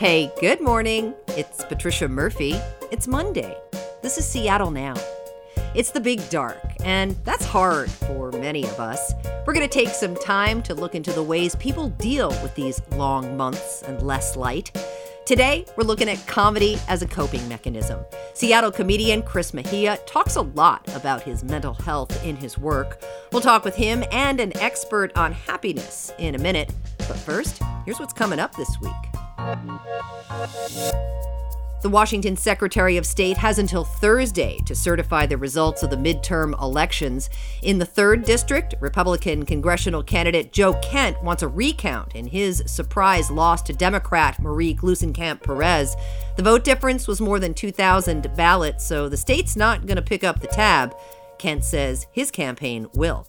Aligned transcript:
Hey, 0.00 0.32
good 0.40 0.62
morning. 0.62 1.12
It's 1.36 1.62
Patricia 1.62 2.08
Murphy. 2.08 2.54
It's 2.90 3.06
Monday. 3.06 3.54
This 4.00 4.16
is 4.16 4.26
Seattle 4.26 4.70
Now. 4.70 4.94
It's 5.74 5.90
the 5.90 6.00
big 6.00 6.26
dark, 6.30 6.58
and 6.82 7.14
that's 7.26 7.44
hard 7.44 7.90
for 7.90 8.32
many 8.32 8.64
of 8.64 8.80
us. 8.80 9.12
We're 9.46 9.52
going 9.52 9.68
to 9.68 9.68
take 9.68 9.90
some 9.90 10.14
time 10.16 10.62
to 10.62 10.74
look 10.74 10.94
into 10.94 11.12
the 11.12 11.22
ways 11.22 11.54
people 11.56 11.90
deal 11.90 12.30
with 12.42 12.54
these 12.54 12.80
long 12.92 13.36
months 13.36 13.82
and 13.82 14.00
less 14.00 14.36
light. 14.36 14.74
Today, 15.26 15.66
we're 15.76 15.84
looking 15.84 16.08
at 16.08 16.26
comedy 16.26 16.78
as 16.88 17.02
a 17.02 17.06
coping 17.06 17.46
mechanism. 17.46 18.00
Seattle 18.32 18.72
comedian 18.72 19.20
Chris 19.22 19.52
Mejia 19.52 19.98
talks 20.06 20.36
a 20.36 20.40
lot 20.40 20.82
about 20.96 21.24
his 21.24 21.44
mental 21.44 21.74
health 21.74 22.24
in 22.24 22.36
his 22.36 22.56
work. 22.56 23.04
We'll 23.32 23.42
talk 23.42 23.66
with 23.66 23.76
him 23.76 24.02
and 24.10 24.40
an 24.40 24.56
expert 24.56 25.14
on 25.14 25.32
happiness 25.32 26.10
in 26.18 26.36
a 26.36 26.38
minute. 26.38 26.72
But 26.96 27.18
first, 27.18 27.62
here's 27.84 28.00
what's 28.00 28.14
coming 28.14 28.38
up 28.38 28.54
this 28.54 28.74
week. 28.80 29.09
The 31.82 31.88
Washington 31.88 32.36
Secretary 32.36 32.98
of 32.98 33.06
State 33.06 33.38
has 33.38 33.58
until 33.58 33.84
Thursday 33.84 34.58
to 34.66 34.74
certify 34.74 35.24
the 35.24 35.38
results 35.38 35.82
of 35.82 35.88
the 35.88 35.96
midterm 35.96 36.60
elections. 36.60 37.30
In 37.62 37.78
the 37.78 37.86
3rd 37.86 38.26
District, 38.26 38.74
Republican 38.80 39.46
congressional 39.46 40.02
candidate 40.02 40.52
Joe 40.52 40.74
Kent 40.82 41.22
wants 41.22 41.42
a 41.42 41.48
recount 41.48 42.14
in 42.14 42.26
his 42.26 42.62
surprise 42.66 43.30
loss 43.30 43.62
to 43.62 43.72
Democrat 43.72 44.38
Marie 44.42 44.74
Gluesenkamp 44.74 45.42
Perez. 45.42 45.96
The 46.36 46.42
vote 46.42 46.64
difference 46.64 47.08
was 47.08 47.22
more 47.22 47.38
than 47.38 47.54
2,000 47.54 48.30
ballots, 48.36 48.84
so 48.84 49.08
the 49.08 49.16
state's 49.16 49.56
not 49.56 49.86
going 49.86 49.96
to 49.96 50.02
pick 50.02 50.22
up 50.22 50.40
the 50.40 50.48
tab. 50.48 50.94
Kent 51.38 51.64
says 51.64 52.06
his 52.12 52.30
campaign 52.30 52.88
will. 52.92 53.26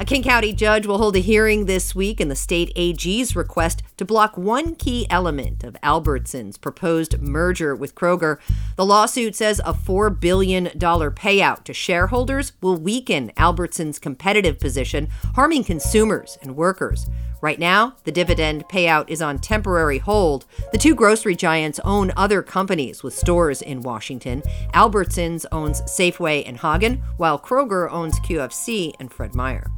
A 0.00 0.04
King 0.04 0.22
County 0.22 0.52
judge 0.52 0.86
will 0.86 0.98
hold 0.98 1.14
a 1.14 1.20
hearing 1.20 1.66
this 1.66 1.94
week 1.94 2.20
in 2.20 2.28
the 2.28 2.34
state 2.34 2.72
AG's 2.74 3.36
request 3.36 3.82
to 3.98 4.04
block 4.04 4.36
one 4.36 4.74
key 4.74 5.06
element 5.08 5.62
of 5.62 5.76
Albertsons' 5.82 6.60
proposed 6.60 7.20
merger 7.20 7.76
with 7.76 7.94
Kroger. 7.94 8.38
The 8.76 8.86
lawsuit 8.86 9.36
says 9.36 9.60
a 9.60 9.72
$4 9.72 10.18
billion 10.18 10.66
payout 10.66 11.64
to 11.64 11.74
shareholders 11.74 12.52
will 12.60 12.76
weaken 12.76 13.30
Albertsons' 13.36 14.00
competitive 14.00 14.58
position, 14.58 15.08
harming 15.36 15.64
consumers 15.64 16.36
and 16.42 16.56
workers. 16.56 17.06
Right 17.40 17.58
now, 17.58 17.96
the 18.04 18.12
dividend 18.12 18.64
payout 18.68 19.08
is 19.08 19.20
on 19.20 19.38
temporary 19.38 19.98
hold. 19.98 20.46
The 20.72 20.78
two 20.78 20.94
grocery 20.94 21.36
giants 21.36 21.78
own 21.84 22.12
other 22.16 22.42
companies 22.42 23.02
with 23.02 23.14
stores 23.14 23.62
in 23.62 23.82
Washington. 23.82 24.42
Albertsons 24.74 25.44
owns 25.52 25.82
Safeway 25.82 26.42
and 26.46 26.58
Haggen, 26.58 27.02
while 27.18 27.38
Kroger 27.38 27.90
owns 27.90 28.18
QFC 28.20 28.94
and 28.98 29.12
Fred 29.12 29.34
Meyer. 29.34 29.70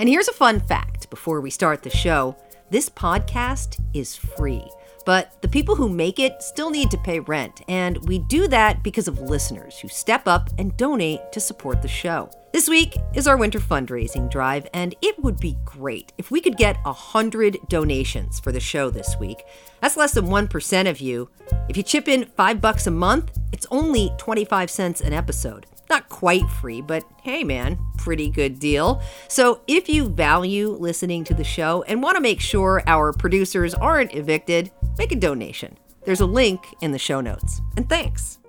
And 0.00 0.08
here's 0.08 0.28
a 0.28 0.32
fun 0.32 0.60
fact 0.60 1.08
before 1.10 1.40
we 1.40 1.50
start 1.50 1.82
the 1.82 1.90
show 1.90 2.36
this 2.70 2.90
podcast 2.90 3.80
is 3.92 4.16
free. 4.16 4.68
But 5.06 5.40
the 5.42 5.48
people 5.48 5.76
who 5.76 5.88
make 5.88 6.18
it 6.18 6.42
still 6.42 6.70
need 6.70 6.90
to 6.90 6.98
pay 6.98 7.20
rent, 7.20 7.60
and 7.68 7.98
we 8.08 8.18
do 8.18 8.48
that 8.48 8.82
because 8.82 9.06
of 9.06 9.20
listeners 9.20 9.78
who 9.78 9.88
step 9.88 10.26
up 10.26 10.48
and 10.58 10.76
donate 10.78 11.30
to 11.32 11.40
support 11.40 11.82
the 11.82 11.88
show. 11.88 12.30
This 12.52 12.68
week 12.68 12.96
is 13.14 13.28
our 13.28 13.36
winter 13.36 13.58
fundraising 13.58 14.30
drive, 14.30 14.66
and 14.72 14.94
it 15.02 15.22
would 15.22 15.38
be 15.38 15.58
great 15.64 16.12
if 16.16 16.30
we 16.30 16.40
could 16.40 16.56
get 16.56 16.82
100 16.84 17.58
donations 17.68 18.40
for 18.40 18.50
the 18.50 18.60
show 18.60 18.88
this 18.88 19.14
week. 19.20 19.44
That's 19.82 19.96
less 19.96 20.14
than 20.14 20.26
1% 20.26 20.88
of 20.88 21.00
you. 21.00 21.28
If 21.68 21.76
you 21.76 21.82
chip 21.82 22.08
in 22.08 22.24
5 22.24 22.60
bucks 22.60 22.86
a 22.86 22.90
month, 22.90 23.38
it's 23.52 23.66
only 23.70 24.10
25 24.16 24.70
cents 24.70 25.00
an 25.02 25.12
episode. 25.12 25.66
Not 25.94 26.08
quite 26.08 26.50
free, 26.50 26.80
but 26.80 27.04
hey 27.22 27.44
man, 27.44 27.78
pretty 27.98 28.28
good 28.28 28.58
deal. 28.58 29.00
So 29.28 29.60
if 29.68 29.88
you 29.88 30.08
value 30.08 30.70
listening 30.70 31.22
to 31.22 31.34
the 31.34 31.44
show 31.44 31.84
and 31.84 32.02
want 32.02 32.16
to 32.16 32.20
make 32.20 32.40
sure 32.40 32.82
our 32.88 33.12
producers 33.12 33.74
aren't 33.74 34.12
evicted, 34.12 34.72
make 34.98 35.12
a 35.12 35.14
donation. 35.14 35.78
There's 36.04 36.20
a 36.20 36.26
link 36.26 36.66
in 36.80 36.90
the 36.90 36.98
show 36.98 37.20
notes. 37.20 37.60
And 37.76 37.88
thanks. 37.88 38.40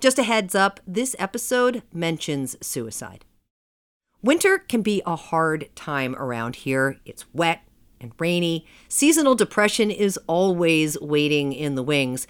Just 0.00 0.18
a 0.18 0.22
heads 0.22 0.54
up 0.54 0.80
this 0.86 1.14
episode 1.18 1.82
mentions 1.92 2.56
suicide. 2.66 3.26
Winter 4.22 4.56
can 4.56 4.80
be 4.80 5.02
a 5.04 5.16
hard 5.16 5.68
time 5.76 6.16
around 6.16 6.56
here. 6.56 6.96
It's 7.04 7.26
wet 7.34 7.60
and 8.00 8.12
rainy. 8.18 8.66
Seasonal 8.88 9.34
depression 9.34 9.90
is 9.90 10.18
always 10.26 10.98
waiting 11.02 11.52
in 11.52 11.74
the 11.74 11.82
wings 11.82 12.26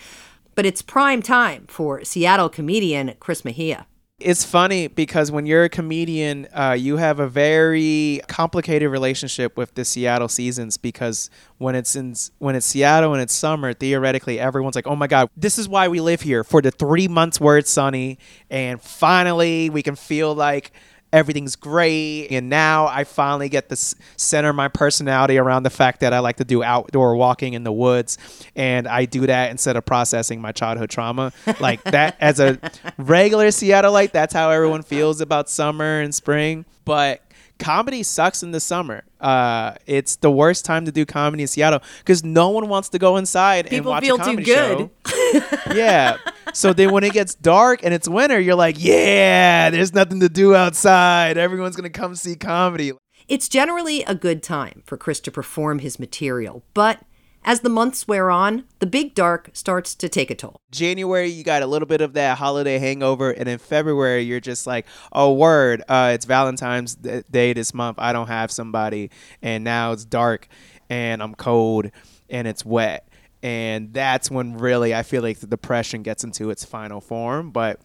but 0.54 0.66
it's 0.66 0.82
prime 0.82 1.22
time 1.22 1.66
for 1.68 2.04
Seattle 2.04 2.48
comedian 2.48 3.14
Chris 3.20 3.44
Mejia. 3.44 3.86
It's 4.20 4.44
funny 4.44 4.86
because 4.86 5.32
when 5.32 5.46
you're 5.46 5.64
a 5.64 5.70
comedian, 5.70 6.46
uh, 6.52 6.76
you 6.78 6.98
have 6.98 7.20
a 7.20 7.26
very 7.26 8.20
complicated 8.28 8.90
relationship 8.90 9.56
with 9.56 9.74
the 9.74 9.84
Seattle 9.84 10.28
seasons 10.28 10.76
because 10.76 11.30
when 11.56 11.74
it's 11.74 11.96
in 11.96 12.14
when 12.38 12.54
it's 12.54 12.66
Seattle 12.66 13.14
and 13.14 13.22
it's 13.22 13.32
summer, 13.32 13.72
theoretically 13.72 14.38
everyone's 14.38 14.76
like, 14.76 14.86
"Oh 14.86 14.94
my 14.94 15.06
God, 15.06 15.30
this 15.38 15.58
is 15.58 15.70
why 15.70 15.88
we 15.88 16.00
live 16.00 16.20
here 16.20 16.44
for 16.44 16.60
the 16.60 16.70
three 16.70 17.08
months 17.08 17.40
where 17.40 17.56
it's 17.56 17.70
sunny, 17.70 18.18
and 18.50 18.80
finally 18.82 19.70
we 19.70 19.82
can 19.82 19.96
feel 19.96 20.34
like." 20.34 20.72
Everything's 21.12 21.56
great. 21.56 22.28
And 22.30 22.48
now 22.48 22.86
I 22.86 23.04
finally 23.04 23.48
get 23.48 23.68
to 23.68 23.76
center 24.16 24.52
my 24.52 24.68
personality 24.68 25.38
around 25.38 25.64
the 25.64 25.70
fact 25.70 26.00
that 26.00 26.12
I 26.12 26.20
like 26.20 26.36
to 26.36 26.44
do 26.44 26.62
outdoor 26.62 27.16
walking 27.16 27.54
in 27.54 27.64
the 27.64 27.72
woods. 27.72 28.18
And 28.54 28.86
I 28.86 29.04
do 29.04 29.26
that 29.26 29.50
instead 29.50 29.76
of 29.76 29.84
processing 29.84 30.40
my 30.40 30.52
childhood 30.52 30.90
trauma. 30.90 31.32
Like 31.58 31.82
that, 31.84 32.16
as 32.20 32.40
a 32.40 32.58
regular 32.96 33.48
Seattleite, 33.48 34.12
that's 34.12 34.34
how 34.34 34.50
everyone 34.50 34.82
feels 34.82 35.20
about 35.20 35.48
summer 35.48 36.00
and 36.00 36.14
spring. 36.14 36.64
But 36.84 37.22
comedy 37.58 38.02
sucks 38.02 38.42
in 38.42 38.52
the 38.52 38.60
summer. 38.60 39.04
Uh, 39.20 39.74
it's 39.86 40.16
the 40.16 40.30
worst 40.30 40.64
time 40.64 40.84
to 40.86 40.92
do 40.92 41.04
comedy 41.04 41.42
in 41.42 41.48
Seattle 41.48 41.80
because 41.98 42.24
no 42.24 42.48
one 42.50 42.68
wants 42.68 42.88
to 42.90 42.98
go 42.98 43.16
inside 43.16 43.64
People 43.64 43.76
and 43.78 43.86
watch 43.86 44.04
feel 44.04 44.16
a 44.16 44.18
comedy 44.18 44.44
too 44.44 44.54
good. 44.54 44.90
show. 45.06 45.72
yeah. 45.74 46.16
So 46.54 46.72
then 46.72 46.90
when 46.92 47.04
it 47.04 47.12
gets 47.12 47.34
dark 47.34 47.80
and 47.84 47.92
it's 47.92 48.08
winter, 48.08 48.40
you're 48.40 48.54
like, 48.54 48.76
yeah, 48.78 49.70
there's 49.70 49.92
nothing 49.92 50.20
to 50.20 50.28
do 50.28 50.54
outside. 50.54 51.36
Everyone's 51.38 51.76
gonna 51.76 51.90
come 51.90 52.14
see 52.14 52.34
comedy. 52.36 52.92
It's 53.28 53.48
generally 53.48 54.02
a 54.04 54.14
good 54.14 54.42
time 54.42 54.82
for 54.84 54.96
Chris 54.96 55.20
to 55.20 55.30
perform 55.30 55.78
his 55.78 56.00
material, 56.00 56.64
but 56.74 57.00
as 57.44 57.60
the 57.60 57.68
months 57.68 58.06
wear 58.06 58.30
on, 58.30 58.64
the 58.80 58.86
big 58.86 59.14
dark 59.14 59.50
starts 59.52 59.94
to 59.94 60.08
take 60.08 60.30
a 60.30 60.34
toll. 60.34 60.60
January, 60.70 61.28
you 61.28 61.42
got 61.42 61.62
a 61.62 61.66
little 61.66 61.86
bit 61.86 62.00
of 62.00 62.12
that 62.12 62.38
holiday 62.38 62.78
hangover, 62.78 63.30
and 63.30 63.48
in 63.48 63.58
February, 63.58 64.22
you're 64.22 64.40
just 64.40 64.66
like, 64.66 64.86
oh, 65.12 65.32
word, 65.32 65.82
uh, 65.88 66.12
it's 66.14 66.26
Valentine's 66.26 66.94
Day 66.94 67.52
this 67.52 67.72
month. 67.72 67.98
I 67.98 68.12
don't 68.12 68.28
have 68.28 68.50
somebody, 68.50 69.10
and 69.40 69.64
now 69.64 69.92
it's 69.92 70.04
dark, 70.04 70.48
and 70.88 71.22
I'm 71.22 71.34
cold, 71.34 71.90
and 72.28 72.46
it's 72.46 72.64
wet. 72.64 73.08
And 73.42 73.94
that's 73.94 74.30
when 74.30 74.58
really 74.58 74.94
I 74.94 75.02
feel 75.02 75.22
like 75.22 75.40
the 75.40 75.46
depression 75.46 76.02
gets 76.02 76.24
into 76.24 76.50
its 76.50 76.64
final 76.64 77.00
form, 77.00 77.52
but 77.52 77.80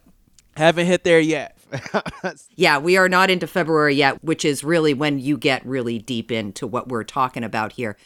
haven't 0.57 0.85
hit 0.85 1.03
there 1.03 1.19
yet. 1.19 1.57
yeah, 2.55 2.77
we 2.77 2.97
are 2.97 3.09
not 3.09 3.29
into 3.29 3.47
February 3.47 3.95
yet, 3.95 4.23
which 4.23 4.45
is 4.45 4.63
really 4.63 4.93
when 4.93 5.19
you 5.19 5.37
get 5.37 5.65
really 5.65 5.99
deep 5.99 6.31
into 6.31 6.67
what 6.67 6.87
we're 6.87 7.03
talking 7.03 7.43
about 7.43 7.73
here. 7.73 7.97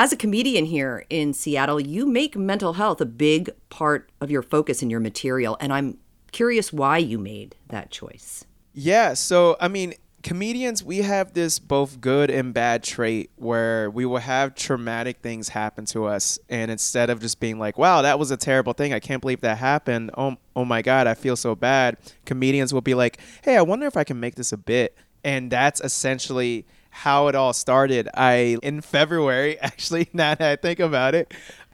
As 0.00 0.12
a 0.12 0.16
comedian 0.16 0.64
here 0.64 1.04
in 1.10 1.32
Seattle, 1.32 1.80
you 1.80 2.06
make 2.06 2.36
mental 2.36 2.74
health 2.74 3.00
a 3.00 3.04
big 3.04 3.50
part 3.68 4.12
of 4.20 4.30
your 4.30 4.42
focus 4.42 4.80
in 4.80 4.90
your 4.90 5.00
material, 5.00 5.56
and 5.58 5.72
I'm 5.72 5.98
curious 6.30 6.72
why 6.72 6.98
you 6.98 7.18
made 7.18 7.56
that 7.66 7.90
choice. 7.90 8.44
Yeah, 8.72 9.14
so 9.14 9.56
I 9.58 9.66
mean, 9.66 9.94
comedians, 10.22 10.84
we 10.84 10.98
have 10.98 11.32
this 11.32 11.58
both 11.58 12.00
good 12.00 12.30
and 12.30 12.54
bad 12.54 12.84
trait 12.84 13.30
where 13.34 13.90
we 13.90 14.06
will 14.06 14.18
have 14.18 14.54
traumatic 14.54 15.18
things 15.20 15.48
happen 15.48 15.84
to 15.86 16.04
us, 16.04 16.38
and 16.48 16.70
instead 16.70 17.10
of 17.10 17.18
just 17.18 17.40
being 17.40 17.58
like, 17.58 17.76
"Wow, 17.76 18.02
that 18.02 18.20
was 18.20 18.30
a 18.30 18.36
terrible 18.36 18.74
thing. 18.74 18.92
I 18.92 19.00
can't 19.00 19.20
believe 19.20 19.40
that 19.40 19.58
happened. 19.58 20.12
Oh, 20.16 20.36
oh 20.54 20.64
my 20.64 20.80
god, 20.80 21.08
I 21.08 21.14
feel 21.14 21.34
so 21.34 21.56
bad." 21.56 21.96
Comedians 22.24 22.72
will 22.72 22.82
be 22.82 22.94
like, 22.94 23.18
"Hey, 23.42 23.56
I 23.56 23.62
wonder 23.62 23.86
if 23.86 23.96
I 23.96 24.04
can 24.04 24.20
make 24.20 24.36
this 24.36 24.52
a 24.52 24.58
bit," 24.58 24.96
and 25.24 25.50
that's 25.50 25.80
essentially 25.80 26.66
how 26.90 27.28
it 27.28 27.34
all 27.34 27.52
started. 27.52 28.08
I 28.14 28.58
in 28.62 28.80
February, 28.80 29.58
actually, 29.60 30.08
now 30.12 30.34
that 30.34 30.50
I 30.50 30.56
think 30.56 30.80
about 30.80 31.14
it, 31.14 31.32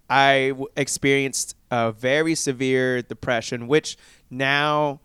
I 0.09 0.49
w- 0.51 0.69
experienced 0.77 1.57
a 1.71 1.93
very 1.93 2.35
severe 2.35 3.03
depression, 3.03 3.67
which 3.67 3.97
now 4.31 5.01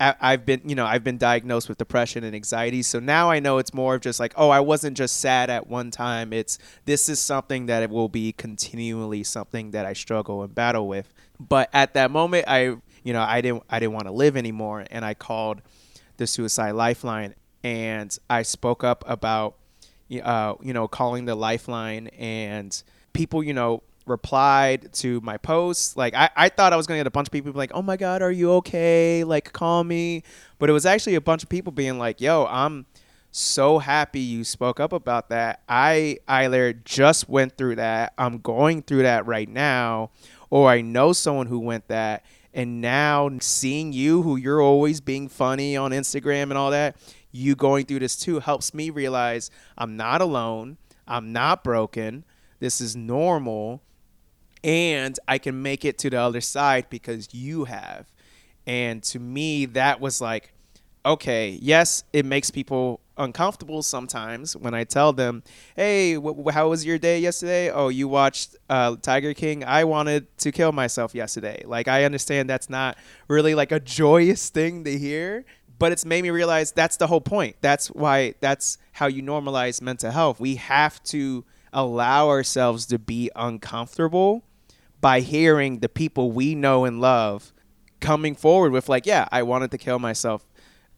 I've 0.00 0.46
been, 0.46 0.62
you 0.64 0.74
know, 0.74 0.86
I've 0.86 1.04
been 1.04 1.18
diagnosed 1.18 1.68
with 1.68 1.76
depression 1.76 2.24
and 2.24 2.34
anxiety. 2.34 2.82
So 2.82 3.00
now 3.00 3.30
I 3.30 3.38
know 3.38 3.58
it's 3.58 3.74
more 3.74 3.96
of 3.96 4.00
just 4.00 4.18
like, 4.18 4.32
oh, 4.34 4.48
I 4.48 4.60
wasn't 4.60 4.96
just 4.96 5.18
sad 5.18 5.50
at 5.50 5.66
one 5.66 5.90
time. 5.90 6.32
It's 6.32 6.58
this 6.86 7.10
is 7.10 7.18
something 7.18 7.66
that 7.66 7.82
it 7.82 7.90
will 7.90 8.08
be 8.08 8.32
continually 8.32 9.22
something 9.24 9.72
that 9.72 9.84
I 9.84 9.92
struggle 9.92 10.42
and 10.42 10.54
battle 10.54 10.88
with. 10.88 11.12
But 11.38 11.68
at 11.74 11.92
that 11.94 12.10
moment, 12.10 12.46
I, 12.48 12.76
you 13.02 13.12
know, 13.12 13.20
I 13.20 13.42
didn't, 13.42 13.64
I 13.68 13.78
didn't 13.78 13.92
want 13.92 14.06
to 14.06 14.12
live 14.12 14.38
anymore, 14.38 14.86
and 14.90 15.04
I 15.04 15.12
called 15.12 15.60
the 16.16 16.26
Suicide 16.26 16.72
Lifeline, 16.72 17.34
and 17.62 18.16
I 18.28 18.42
spoke 18.42 18.84
up 18.84 19.04
about, 19.06 19.56
uh, 20.22 20.54
you 20.62 20.72
know, 20.72 20.88
calling 20.88 21.24
the 21.24 21.34
Lifeline, 21.34 22.08
and 22.18 22.82
people, 23.12 23.42
you 23.42 23.54
know, 23.54 23.82
replied 24.06 24.92
to 24.94 25.20
my 25.20 25.36
posts. 25.36 25.96
Like 25.96 26.14
I, 26.14 26.30
I 26.36 26.48
thought 26.48 26.72
I 26.72 26.76
was 26.76 26.86
gonna 26.86 26.98
get 26.98 27.06
a 27.06 27.10
bunch 27.10 27.28
of 27.28 27.32
people 27.32 27.52
like, 27.52 27.72
"Oh 27.74 27.82
my 27.82 27.96
God, 27.96 28.22
are 28.22 28.32
you 28.32 28.52
okay? 28.54 29.24
Like 29.24 29.52
call 29.52 29.84
me." 29.84 30.22
But 30.58 30.70
it 30.70 30.72
was 30.72 30.86
actually 30.86 31.14
a 31.14 31.20
bunch 31.20 31.42
of 31.42 31.48
people 31.48 31.72
being 31.72 31.98
like, 31.98 32.20
"Yo, 32.20 32.46
I'm 32.46 32.86
so 33.32 33.78
happy 33.78 34.20
you 34.20 34.44
spoke 34.44 34.80
up 34.80 34.92
about 34.92 35.28
that. 35.28 35.62
I 35.68 36.18
either 36.26 36.72
just 36.72 37.28
went 37.28 37.56
through 37.56 37.76
that, 37.76 38.12
I'm 38.18 38.38
going 38.38 38.82
through 38.82 39.02
that 39.02 39.26
right 39.26 39.48
now, 39.48 40.10
or 40.50 40.68
I 40.68 40.80
know 40.80 41.12
someone 41.12 41.46
who 41.46 41.60
went 41.60 41.88
that. 41.88 42.24
And 42.52 42.80
now 42.80 43.30
seeing 43.40 43.92
you, 43.92 44.22
who 44.22 44.34
you're 44.34 44.60
always 44.60 45.00
being 45.00 45.28
funny 45.28 45.76
on 45.76 45.92
Instagram 45.92 46.44
and 46.44 46.54
all 46.54 46.72
that, 46.72 46.96
you 47.32 47.54
going 47.54 47.86
through 47.86 48.00
this 48.00 48.16
too 48.16 48.40
helps 48.40 48.74
me 48.74 48.90
realize 48.90 49.50
I'm 49.78 49.96
not 49.96 50.20
alone. 50.20 50.76
I'm 51.06 51.32
not 51.32 51.64
broken. 51.64 52.24
This 52.58 52.80
is 52.80 52.94
normal. 52.94 53.82
And 54.62 55.18
I 55.26 55.38
can 55.38 55.62
make 55.62 55.84
it 55.84 55.98
to 55.98 56.10
the 56.10 56.20
other 56.20 56.40
side 56.40 56.86
because 56.90 57.32
you 57.32 57.64
have. 57.64 58.06
And 58.66 59.02
to 59.04 59.18
me, 59.18 59.64
that 59.66 60.00
was 60.00 60.20
like, 60.20 60.52
okay, 61.04 61.58
yes, 61.62 62.04
it 62.12 62.26
makes 62.26 62.50
people 62.50 63.00
uncomfortable 63.16 63.82
sometimes 63.82 64.56
when 64.56 64.74
I 64.74 64.84
tell 64.84 65.12
them, 65.12 65.42
"Hey, 65.76 66.14
wh- 66.14 66.52
how 66.52 66.70
was 66.70 66.84
your 66.84 66.98
day 66.98 67.18
yesterday? 67.18 67.70
Oh, 67.70 67.88
you 67.88 68.08
watched 68.08 68.56
uh, 68.68 68.96
Tiger 69.00 69.34
King. 69.34 69.62
I 69.64 69.84
wanted 69.84 70.26
to 70.38 70.52
kill 70.52 70.72
myself 70.72 71.14
yesterday." 71.14 71.62
Like 71.66 71.88
I 71.88 72.04
understand 72.04 72.48
that's 72.48 72.70
not 72.70 72.96
really 73.28 73.54
like 73.54 73.72
a 73.72 73.80
joyous 74.00 74.48
thing 74.50 74.84
to 74.84 74.98
hear, 74.98 75.44
but 75.80 75.90
it's 75.92 76.04
made 76.04 76.22
me 76.22 76.30
realize 76.30 76.72
that's 76.72 76.98
the 76.98 77.08
whole 77.08 77.22
point. 77.22 77.56
That's 77.62 77.88
why 77.88 78.34
that's 78.40 78.78
how 78.92 79.06
you 79.06 79.22
normalize 79.22 79.82
mental 79.82 80.10
health. 80.12 80.38
We 80.38 80.56
have 80.56 81.02
to 81.04 81.44
allow 81.72 82.28
ourselves 82.28 82.86
to 82.86 82.98
be 82.98 83.30
uncomfortable 83.34 84.44
by 85.00 85.20
hearing 85.20 85.78
the 85.78 85.88
people 85.88 86.32
we 86.32 86.54
know 86.54 86.84
and 86.84 87.00
love 87.00 87.52
coming 87.98 88.34
forward 88.34 88.72
with 88.72 88.90
like, 88.90 89.06
"Yeah, 89.06 89.26
I 89.32 89.42
wanted 89.42 89.72
to 89.72 89.78
kill 89.78 89.98
myself." 89.98 90.46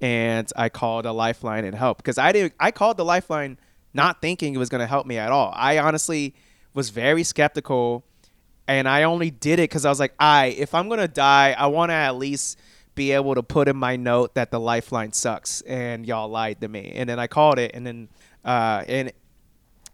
and 0.03 0.51
I 0.57 0.69
called 0.69 1.07
a 1.07 1.13
lifeline 1.13 1.65
and 1.65 1.77
help 1.77 1.99
because 1.99 2.19
I 2.19 2.33
did 2.33 2.53
I 2.59 2.73
called 2.73 2.97
the 2.97 3.05
lifeline 3.05 3.57
not 3.95 4.21
thinking 4.21 4.53
it 4.53 4.59
was 4.59 4.69
going 4.69 4.81
to 4.81 4.87
help 4.87 5.07
me 5.07 5.17
at 5.17 5.31
all. 5.31 5.53
I 5.55 5.79
honestly 5.79 6.35
was 6.75 6.91
very 6.91 7.23
skeptical 7.23 8.05
and 8.67 8.89
I 8.89 9.05
only 9.05 9.31
did 9.31 9.61
it 9.61 9.69
cuz 9.69 9.85
I 9.85 9.91
was 9.91 10.01
like, 10.01 10.15
"I 10.19 10.47
if 10.47 10.75
I'm 10.75 10.89
going 10.89 10.99
to 10.99 11.07
die, 11.09 11.55
I 11.57 11.69
want 11.69 11.91
to 11.91 11.95
at 11.95 12.17
least 12.17 12.59
be 12.95 13.13
able 13.13 13.35
to 13.35 13.43
put 13.43 13.69
in 13.69 13.77
my 13.77 13.97
note 13.97 14.35
that 14.35 14.51
the 14.51 14.61
lifeline 14.61 15.13
sucks 15.13 15.61
and 15.63 16.07
y'all 16.07 16.29
lied 16.29 16.61
to 16.61 16.69
me." 16.69 16.93
And 16.95 17.09
then 17.09 17.19
I 17.19 17.27
called 17.27 17.59
it 17.59 17.73
and 17.75 17.87
then 17.87 18.09
uh 18.45 18.85
and 18.87 19.13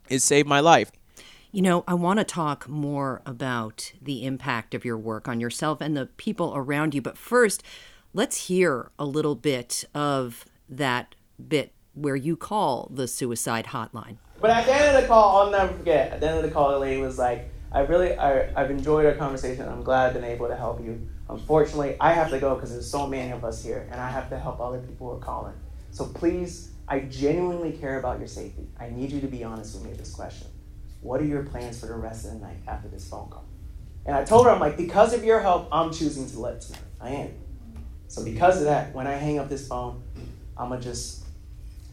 it 0.09 0.21
saved 0.21 0.49
my 0.49 0.61
life. 0.61 0.91
You 1.51 1.63
know, 1.63 1.85
I 1.89 1.95
want 1.95 2.19
to 2.19 2.25
talk 2.25 2.69
more 2.69 3.23
about 3.25 3.93
the 4.03 4.25
impact 4.25 4.75
of 4.75 4.85
your 4.85 4.99
work 4.99 5.29
on 5.29 5.41
yourself 5.41 5.81
and 5.81 5.97
the 5.97 6.07
people 6.07 6.53
around 6.55 6.95
you, 6.95 7.01
but 7.01 7.17
first 7.17 7.63
Let's 8.15 8.47
hear 8.47 8.91
a 8.99 9.05
little 9.05 9.35
bit 9.35 9.85
of 9.95 10.47
that 10.69 11.15
bit 11.47 11.73
where 11.95 12.17
you 12.17 12.37
call 12.37 12.91
the 12.93 13.07
suicide 13.07 13.67
hotline. 13.67 14.17
But 14.41 14.51
at 14.51 14.65
the 14.65 14.75
end 14.75 14.97
of 14.97 15.03
the 15.03 15.07
call, 15.07 15.37
I'll 15.37 15.51
never 15.51 15.75
forget. 15.75 16.13
At 16.13 16.21
the 16.21 16.29
end 16.29 16.39
of 16.39 16.45
the 16.45 16.51
call, 16.51 16.71
the 16.71 16.79
lady 16.79 17.01
was 17.03 17.19
like, 17.19 17.51
"I 17.73 17.81
really, 17.81 18.17
I, 18.17 18.51
I've 18.61 18.71
enjoyed 18.71 19.07
our 19.07 19.15
conversation. 19.15 19.69
I'm 19.69 19.83
glad 19.83 20.09
I've 20.09 20.15
been 20.15 20.25
able 20.25 20.49
to 20.49 20.57
help 20.57 20.83
you. 20.83 21.09
Unfortunately, 21.29 21.97
I 22.01 22.13
have 22.13 22.31
to 22.31 22.39
go 22.39 22.55
because 22.55 22.71
there's 22.71 22.91
so 22.91 23.07
many 23.07 23.31
of 23.33 23.45
us 23.45 23.63
here, 23.63 23.89
and 23.91 24.01
I 24.01 24.09
have 24.11 24.31
to 24.31 24.39
help 24.39 24.61
other 24.61 24.79
people 24.79 25.09
who 25.09 25.17
are 25.17 25.21
calling. 25.21 25.55
So 25.91 26.07
please, 26.07 26.71
I 26.87 27.01
genuinely 27.01 27.73
care 27.73 27.99
about 27.99 28.19
your 28.19 28.29
safety. 28.29 28.67
I 28.81 28.91
need 28.91 29.13
you 29.13 29.21
to 29.21 29.27
be 29.27 29.45
honest 29.45 29.75
with 29.75 29.85
me 29.85 29.91
with 29.91 29.99
this 29.99 30.15
question. 30.15 30.47
What 31.01 31.21
are 31.21 31.27
your 31.27 31.43
plans 31.45 31.79
for 31.79 31.87
the 31.87 31.95
rest 31.95 32.25
of 32.25 32.33
the 32.33 32.39
night 32.39 32.57
after 32.67 32.89
this 32.89 33.09
phone 33.09 33.29
call?" 33.29 33.45
And 34.07 34.17
I 34.17 34.25
told 34.25 34.47
her, 34.47 34.51
I'm 34.51 34.59
like, 34.59 34.79
because 34.79 35.13
of 35.13 35.23
your 35.23 35.41
help, 35.41 35.69
I'm 35.71 35.93
choosing 35.93 36.27
to 36.31 36.41
let 36.41 36.63
tonight. 36.63 36.81
I 36.99 37.11
am. 37.11 37.31
So 38.09 38.25
because 38.25 38.57
of 38.57 38.65
that, 38.65 38.95
when 38.95 39.07
I 39.07 39.13
hang 39.13 39.39
up 39.39 39.51
this 39.51 39.69
phone, 39.69 40.03
I'm 40.57 40.71
gonna 40.71 40.81
just 40.81 41.25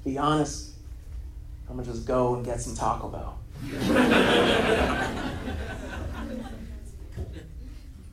be 0.06 0.18
honest. 0.18 0.76
I'm 1.70 1.76
gonna 1.76 1.88
just 1.92 2.06
go 2.06 2.36
and 2.36 2.46
get 2.46 2.62
some 2.62 2.74
Taco 2.74 3.10
Bell. 3.10 3.38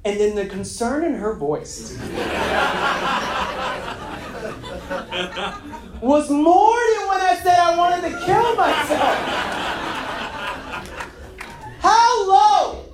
and 0.04 0.18
then 0.18 0.34
the 0.34 0.46
concern 0.46 1.04
in 1.04 1.14
her 1.14 1.34
voice 1.34 1.96
was 6.00 6.28
more 6.28 6.80
than 6.80 7.08
when 7.08 7.20
I 7.20 7.38
said 7.42 7.56
I 7.58 7.76
wanted 7.76 8.10
to 8.10 8.10
kill 8.26 8.56
myself. 8.56 9.18
How 11.80 12.28
low 12.28 12.84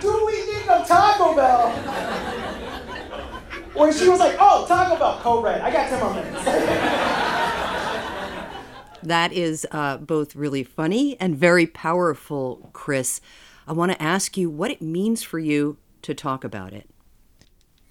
do 0.00 0.26
we 0.26 0.32
think 0.42 0.70
of 0.70 0.86
Taco 0.86 1.34
Bell? 1.34 1.70
Where 3.74 3.92
she 3.92 4.08
was 4.08 4.20
like, 4.20 4.36
oh, 4.38 4.66
Taco 4.68 4.96
Bell, 4.96 5.18
code 5.20 5.44
red. 5.44 5.60
I 5.60 5.72
got 5.72 5.88
10 5.88 6.00
more 6.00 6.14
minutes. 6.14 6.44
that 9.02 9.32
is 9.32 9.66
uh, 9.72 9.96
both 9.96 10.36
really 10.36 10.62
funny 10.62 11.18
and 11.20 11.36
very 11.36 11.66
powerful, 11.66 12.70
Chris. 12.72 13.20
I 13.70 13.72
want 13.72 13.92
to 13.92 14.02
ask 14.02 14.36
you 14.36 14.50
what 14.50 14.72
it 14.72 14.82
means 14.82 15.22
for 15.22 15.38
you 15.38 15.76
to 16.02 16.12
talk 16.12 16.42
about 16.42 16.72
it. 16.72 16.90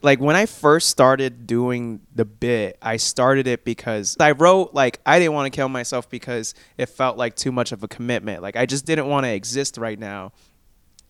Like 0.02 0.20
when 0.20 0.36
I 0.36 0.46
first 0.46 0.90
started 0.90 1.48
doing 1.48 2.02
the 2.14 2.26
bit, 2.26 2.78
I 2.82 2.98
started 2.98 3.48
it 3.48 3.64
because 3.64 4.18
I 4.20 4.32
wrote 4.32 4.74
like 4.74 5.00
I 5.06 5.20
didn't 5.20 5.36
want 5.36 5.46
to 5.46 5.56
kill 5.56 5.70
myself 5.70 6.10
because 6.10 6.54
it 6.78 6.88
felt 6.88 7.18
like 7.18 7.38
too 7.38 7.54
much 7.54 7.72
of 7.72 7.82
a 7.82 7.88
commitment. 7.88 8.42
Like 8.42 8.58
I 8.58 8.66
just 8.66 8.86
didn't 8.86 9.08
want 9.08 9.26
to 9.26 9.30
exist 9.30 9.78
right 9.78 9.98
now 9.98 10.34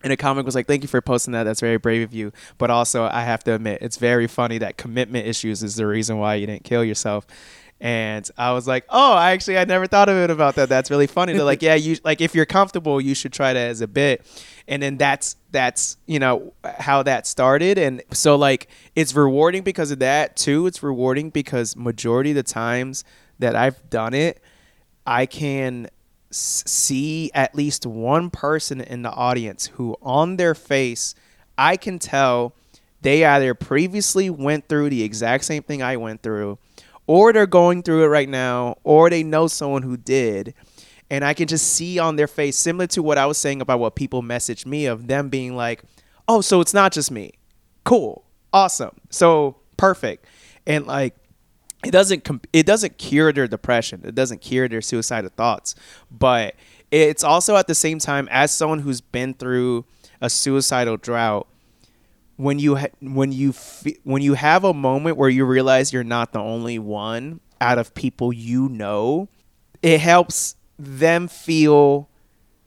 and 0.02 0.12
a 0.12 0.16
comic 0.16 0.46
was 0.46 0.54
like, 0.54 0.66
"Thank 0.66 0.82
you 0.82 0.88
for 0.88 1.00
posting 1.00 1.32
that. 1.32 1.44
That's 1.44 1.60
very 1.60 1.76
brave 1.76 2.02
of 2.02 2.14
you." 2.14 2.32
But 2.56 2.70
also, 2.70 3.04
I 3.04 3.22
have 3.22 3.44
to 3.44 3.54
admit, 3.54 3.82
it's 3.82 3.96
very 3.96 4.26
funny 4.26 4.58
that 4.58 4.76
commitment 4.76 5.26
issues 5.26 5.62
is 5.62 5.76
the 5.76 5.86
reason 5.86 6.18
why 6.18 6.36
you 6.36 6.46
didn't 6.46 6.64
kill 6.64 6.84
yourself. 6.84 7.26
And 7.80 8.28
I 8.36 8.52
was 8.52 8.66
like, 8.68 8.84
"Oh, 8.90 9.14
I 9.14 9.30
actually, 9.30 9.56
I 9.56 9.64
never 9.64 9.86
thought 9.86 10.08
of 10.10 10.16
it 10.16 10.30
about 10.30 10.56
that. 10.56 10.68
That's 10.68 10.90
really 10.90 11.06
funny." 11.06 11.32
They're 11.32 11.44
like, 11.44 11.62
"Yeah, 11.68 11.76
you 11.76 11.96
like 12.04 12.20
if 12.20 12.34
you're 12.34 12.46
comfortable, 12.46 13.00
you 13.00 13.14
should 13.14 13.32
try 13.32 13.52
that 13.52 13.68
as 13.70 13.80
a 13.80 13.88
bit." 13.88 14.26
And 14.68 14.82
then 14.82 14.98
that's 14.98 15.36
that's 15.50 15.96
you 16.06 16.18
know 16.18 16.52
how 16.64 17.02
that 17.04 17.26
started, 17.26 17.78
and 17.78 18.02
so 18.12 18.36
like 18.36 18.68
it's 18.94 19.14
rewarding 19.14 19.62
because 19.62 19.90
of 19.90 19.98
that 20.00 20.36
too. 20.36 20.66
It's 20.66 20.82
rewarding 20.82 21.30
because 21.30 21.74
majority 21.74 22.30
of 22.30 22.36
the 22.36 22.42
times 22.42 23.02
that 23.38 23.56
I've 23.56 23.88
done 23.88 24.12
it, 24.12 24.42
I 25.06 25.24
can 25.24 25.88
see 26.30 27.30
at 27.34 27.54
least 27.54 27.86
one 27.86 28.30
person 28.30 28.80
in 28.80 29.02
the 29.02 29.10
audience 29.10 29.66
who 29.74 29.96
on 30.00 30.36
their 30.36 30.54
face 30.54 31.14
I 31.58 31.76
can 31.76 31.98
tell 31.98 32.54
they 33.02 33.24
either 33.24 33.54
previously 33.54 34.30
went 34.30 34.68
through 34.68 34.90
the 34.90 35.02
exact 35.02 35.44
same 35.44 35.62
thing 35.62 35.82
I 35.82 35.96
went 35.96 36.22
through 36.22 36.58
or 37.10 37.32
they're 37.32 37.44
going 37.44 37.82
through 37.82 38.04
it 38.04 38.06
right 38.06 38.28
now 38.28 38.76
or 38.84 39.10
they 39.10 39.24
know 39.24 39.48
someone 39.48 39.82
who 39.82 39.96
did 39.96 40.54
and 41.10 41.24
I 41.24 41.34
can 41.34 41.48
just 41.48 41.72
see 41.72 41.98
on 41.98 42.14
their 42.14 42.28
face 42.28 42.56
similar 42.56 42.86
to 42.86 43.02
what 43.02 43.18
I 43.18 43.26
was 43.26 43.36
saying 43.36 43.60
about 43.60 43.80
what 43.80 43.96
people 43.96 44.22
message 44.22 44.64
me 44.64 44.86
of 44.86 45.08
them 45.08 45.28
being 45.28 45.56
like 45.56 45.82
oh 46.28 46.40
so 46.40 46.60
it's 46.60 46.72
not 46.72 46.92
just 46.92 47.10
me. 47.10 47.32
Cool. 47.82 48.24
Awesome. 48.52 48.92
So 49.10 49.56
perfect. 49.76 50.24
And 50.68 50.86
like 50.86 51.16
it 51.84 51.90
doesn't 51.90 52.46
it 52.52 52.64
doesn't 52.64 52.96
cure 52.96 53.32
their 53.32 53.48
depression. 53.48 54.02
It 54.04 54.14
doesn't 54.14 54.40
cure 54.40 54.68
their 54.68 54.80
suicidal 54.80 55.32
thoughts. 55.36 55.74
But 56.12 56.54
it's 56.92 57.24
also 57.24 57.56
at 57.56 57.66
the 57.66 57.74
same 57.74 57.98
time 57.98 58.28
as 58.30 58.52
someone 58.52 58.78
who's 58.78 59.00
been 59.00 59.34
through 59.34 59.84
a 60.20 60.30
suicidal 60.30 60.96
drought 60.96 61.48
when 62.40 62.58
you 62.58 62.76
ha- 62.76 62.86
when 63.00 63.32
you 63.32 63.52
when 64.02 64.22
you 64.22 64.32
have 64.34 64.64
a 64.64 64.72
moment 64.72 65.18
where 65.18 65.28
you 65.28 65.44
realize 65.44 65.92
you're 65.92 66.02
not 66.02 66.32
the 66.32 66.38
only 66.38 66.78
one 66.78 67.40
out 67.60 67.78
of 67.78 67.94
people 67.94 68.32
you 68.32 68.66
know 68.68 69.28
it 69.82 70.00
helps 70.00 70.56
them 70.78 71.28
feel 71.28 72.08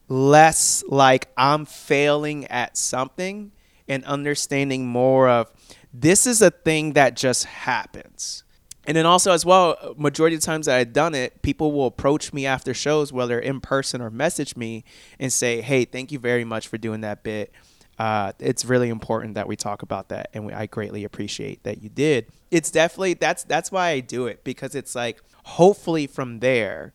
less 0.07 0.83
like 0.87 1.29
I'm 1.35 1.65
failing 1.65 2.45
at 2.45 2.77
something 2.77 3.51
and 3.87 4.05
understanding 4.05 4.85
more 4.87 5.27
of 5.27 5.51
this 5.91 6.27
is 6.27 6.43
a 6.43 6.51
thing 6.51 6.93
that 6.93 7.15
just 7.15 7.45
happens 7.45 8.43
and 8.85 8.97
then 8.97 9.05
also 9.05 9.31
as 9.31 9.45
well, 9.45 9.95
majority 9.97 10.35
of 10.35 10.41
the 10.41 10.45
times 10.45 10.65
that 10.65 10.77
I've 10.77 10.91
done 10.91 11.15
it, 11.15 11.41
people 11.41 11.71
will 11.71 11.85
approach 11.85 12.33
me 12.33 12.45
after 12.45 12.73
shows, 12.73 13.13
whether 13.13 13.39
in 13.39 13.61
person 13.61 14.01
or 14.01 14.09
message 14.09 14.57
me 14.57 14.83
and 15.17 15.31
say, 15.31 15.61
"Hey, 15.61 15.85
thank 15.85 16.11
you 16.11 16.19
very 16.19 16.43
much 16.43 16.67
for 16.67 16.77
doing 16.77 16.99
that 16.99 17.23
bit. 17.23 17.53
Uh, 17.99 18.31
it's 18.39 18.65
really 18.65 18.89
important 18.89 19.35
that 19.35 19.47
we 19.47 19.55
talk 19.55 19.81
about 19.81 20.09
that, 20.09 20.29
and 20.33 20.45
we, 20.45 20.53
I 20.53 20.65
greatly 20.65 21.03
appreciate 21.03 21.63
that 21.63 21.83
you 21.83 21.89
did." 21.89 22.27
It's 22.51 22.71
definitely 22.71 23.15
that's 23.15 23.43
that's 23.43 23.71
why 23.71 23.89
I 23.89 23.99
do 23.99 24.27
it 24.27 24.43
because 24.43 24.75
it's 24.75 24.95
like 24.95 25.21
hopefully 25.43 26.07
from 26.07 26.39
there, 26.39 26.93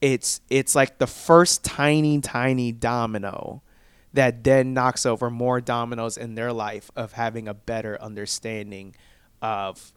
it's 0.00 0.40
it's 0.50 0.74
like 0.74 0.98
the 0.98 1.06
first 1.06 1.64
tiny 1.64 2.20
tiny 2.20 2.72
domino 2.72 3.62
that 4.12 4.44
then 4.44 4.72
knocks 4.72 5.04
over 5.04 5.28
more 5.28 5.60
dominoes 5.60 6.16
in 6.16 6.36
their 6.36 6.52
life 6.52 6.90
of 6.94 7.12
having 7.12 7.48
a 7.48 7.54
better 7.54 8.00
understanding 8.00 8.94
of 9.42 9.92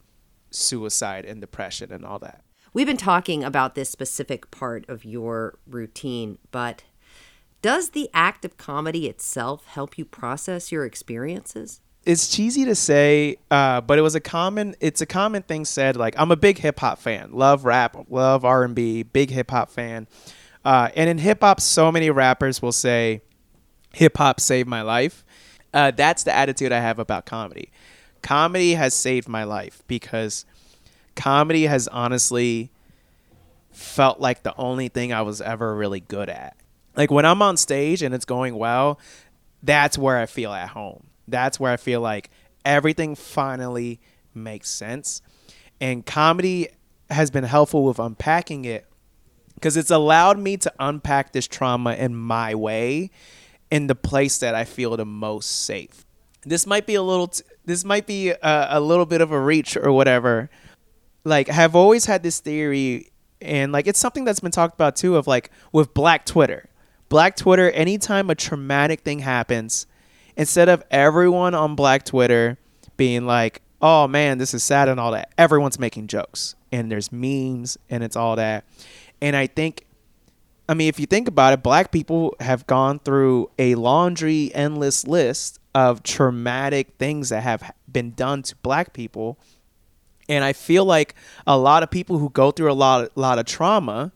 suicide 0.49 1.23
and 1.23 1.39
depression 1.39 1.91
and 1.91 2.03
all 2.03 2.19
that. 2.19 2.43
We've 2.73 2.87
been 2.87 2.97
talking 2.97 3.43
about 3.43 3.75
this 3.75 3.89
specific 3.89 4.51
part 4.51 4.87
of 4.89 5.05
your 5.05 5.57
routine, 5.67 6.37
but 6.51 6.83
does 7.61 7.91
the 7.91 8.09
act 8.13 8.45
of 8.45 8.57
comedy 8.57 9.07
itself 9.07 9.65
help 9.67 9.97
you 9.97 10.05
process 10.05 10.71
your 10.71 10.85
experiences? 10.85 11.81
it's 12.07 12.29
cheesy 12.29 12.63
to 12.63 12.73
say, 12.73 13.35
uh, 13.51 13.81
but 13.81 13.99
it 13.99 14.01
was 14.01 14.15
a 14.15 14.21
common. 14.21 14.75
It's 14.79 15.01
a 15.01 15.05
common 15.05 15.43
thing 15.43 15.65
said. 15.65 15.97
Like 15.97 16.15
I'm 16.17 16.31
a 16.31 16.37
big 16.37 16.57
hip 16.57 16.79
hop 16.79 16.99
fan, 16.99 17.33
love 17.33 17.65
rap, 17.65 17.97
love 18.09 18.45
R 18.45 18.63
and 18.63 18.73
B, 18.73 19.03
big 19.03 19.29
hip 19.29 19.51
hop 19.51 19.69
fan. 19.69 20.07
Uh, 20.63 20.89
and 20.95 21.09
in 21.09 21.17
hip 21.17 21.41
hop, 21.41 21.59
so 21.59 21.91
many 21.91 22.09
rappers 22.09 22.61
will 22.61 22.71
say, 22.71 23.21
"Hip 23.93 24.17
hop 24.17 24.39
saved 24.39 24.69
my 24.69 24.81
life." 24.81 25.25
Uh, 25.73 25.91
that's 25.91 26.23
the 26.23 26.33
attitude 26.33 26.71
I 26.71 26.79
have 26.79 26.97
about 26.97 27.25
comedy. 27.25 27.71
Comedy 28.21 28.75
has 28.75 28.93
saved 28.93 29.27
my 29.27 29.43
life 29.43 29.83
because 29.87 30.45
comedy 31.15 31.65
has 31.65 31.89
honestly 31.89 32.71
felt 33.71 34.21
like 34.21 34.43
the 34.43 34.55
only 34.55 34.87
thing 34.87 35.11
I 35.11 35.23
was 35.23 35.41
ever 35.41 35.75
really 35.75 35.99
good 35.99 36.29
at. 36.29 36.55
Like 36.97 37.11
when 37.11 37.25
I'm 37.25 37.41
on 37.41 37.55
stage 37.55 38.01
and 38.01 38.13
it's 38.13 38.25
going 38.25 38.55
well, 38.55 38.99
that's 39.63 39.97
where 39.97 40.17
I 40.17 40.25
feel 40.25 40.51
at 40.51 40.69
home 40.69 41.07
that's 41.27 41.59
where 41.59 41.71
I 41.71 41.77
feel 41.77 42.01
like 42.01 42.29
everything 42.65 43.15
finally 43.15 43.99
makes 44.33 44.69
sense. 44.69 45.21
And 45.81 46.05
comedy 46.05 46.69
has 47.09 47.29
been 47.29 47.43
helpful 47.43 47.83
with 47.83 47.99
unpacking 47.99 48.65
it 48.65 48.85
because 49.55 49.77
it's 49.77 49.91
allowed 49.91 50.39
me 50.39 50.57
to 50.57 50.71
unpack 50.79 51.33
this 51.33 51.47
trauma 51.47 51.93
in 51.93 52.15
my 52.15 52.55
way 52.55 53.11
in 53.69 53.87
the 53.87 53.95
place 53.95 54.37
that 54.39 54.55
I 54.55 54.63
feel 54.63 54.95
the 54.95 55.05
most 55.05 55.65
safe. 55.65 56.05
This 56.43 56.65
might 56.65 56.85
be 56.85 56.95
a 56.95 57.01
little 57.01 57.27
t- 57.27 57.43
this 57.65 57.83
might 57.83 58.07
be 58.07 58.29
a, 58.29 58.67
a 58.69 58.79
little 58.79 59.05
bit 59.05 59.19
of 59.19 59.31
a 59.31 59.39
reach 59.39 59.75
or 59.75 59.91
whatever. 59.91 60.49
Like 61.25 61.49
I've 61.49 61.75
always 61.75 62.05
had 62.05 62.23
this 62.23 62.39
theory 62.39 63.11
and 63.41 63.71
like 63.71 63.87
it's 63.87 63.99
something 63.99 64.23
that's 64.23 64.39
been 64.39 64.51
talked 64.51 64.73
about 64.73 64.95
too 64.95 65.17
of 65.17 65.27
like 65.27 65.51
with 65.73 65.93
black 65.93 66.25
Twitter. 66.25 66.69
Black 67.09 67.35
Twitter 67.35 67.71
anytime 67.71 68.29
a 68.29 68.35
traumatic 68.35 69.01
thing 69.01 69.19
happens, 69.19 69.87
instead 70.35 70.69
of 70.69 70.83
everyone 70.91 71.55
on 71.55 71.75
Black 71.75 72.03
Twitter 72.03 72.57
being 72.97 73.25
like, 73.25 73.61
"Oh 73.81 74.07
man, 74.07 74.37
this 74.37 74.53
is 74.53 74.63
sad" 74.63 74.89
and 74.89 74.99
all 74.99 75.11
that, 75.11 75.31
everyone's 75.37 75.79
making 75.79 76.07
jokes 76.07 76.55
and 76.71 76.91
there's 76.91 77.11
memes 77.11 77.77
and 77.89 78.03
it's 78.03 78.15
all 78.15 78.35
that. 78.35 78.65
And 79.21 79.35
I 79.35 79.47
think 79.47 79.85
I 80.69 80.73
mean, 80.73 80.89
if 80.89 80.99
you 80.99 81.05
think 81.05 81.29
about 81.29 81.53
it, 81.53 81.63
black 81.63 81.91
people 81.91 82.35
have 82.41 82.67
gone 82.67 82.99
through 82.99 83.49
a 83.57 83.75
laundry 83.75 84.51
endless 84.53 85.07
list 85.07 85.59
of 85.73 86.03
traumatic 86.03 86.95
things 86.99 87.29
that 87.29 87.41
have 87.41 87.71
been 87.89 88.11
done 88.11 88.41
to 88.43 88.55
black 88.57 88.91
people. 88.91 89.39
And 90.27 90.43
I 90.43 90.51
feel 90.51 90.83
like 90.83 91.15
a 91.45 91.57
lot 91.57 91.83
of 91.83 91.89
people 91.89 92.17
who 92.17 92.29
go 92.29 92.51
through 92.51 92.69
a 92.69 92.73
lot 92.73 93.15
lot 93.15 93.39
of 93.39 93.45
trauma, 93.45 94.11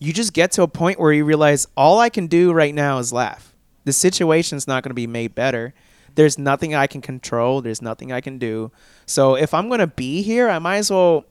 you 0.00 0.12
just 0.12 0.32
get 0.32 0.50
to 0.52 0.62
a 0.62 0.68
point 0.68 0.98
where 0.98 1.12
you 1.12 1.24
realize 1.24 1.68
all 1.76 2.00
I 2.00 2.08
can 2.08 2.26
do 2.26 2.52
right 2.52 2.74
now 2.74 2.98
is 2.98 3.12
laugh 3.12 3.50
the 3.84 3.92
situation's 3.92 4.66
not 4.66 4.82
going 4.82 4.90
to 4.90 4.94
be 4.94 5.06
made 5.06 5.34
better. 5.34 5.74
There's 6.14 6.38
nothing 6.38 6.74
I 6.74 6.86
can 6.86 7.00
control. 7.00 7.62
There's 7.62 7.80
nothing 7.80 8.12
I 8.12 8.20
can 8.20 8.38
do. 8.38 8.70
So 9.06 9.34
if 9.36 9.54
I'm 9.54 9.68
going 9.68 9.80
to 9.80 9.86
be 9.86 10.22
here, 10.22 10.48
I 10.48 10.58
might 10.58 10.78
as 10.78 10.90
well 10.90 11.24